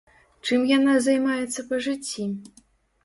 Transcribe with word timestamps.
Чым 0.45 0.63
яна 0.77 0.95
займаецца 1.07 1.67
па 1.71 1.81
жыцці? 1.89 2.27